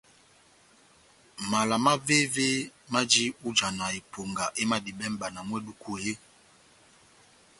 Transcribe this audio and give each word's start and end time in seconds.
Mala 1.49 1.75
mavéve 1.85 2.47
maji 2.91 3.23
ó 3.47 3.49
ijana 3.53 3.85
eponga 3.99 4.45
emadibɛ 4.61 5.05
mʼbana 5.13 5.39
mú 5.47 5.53
eduku 5.59 5.91
eeeh? 6.01 6.19